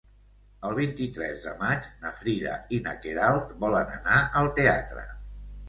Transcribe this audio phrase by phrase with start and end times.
[0.69, 5.09] El vint-i-tres de maig na Frida i na Queralt volen anar al teatre.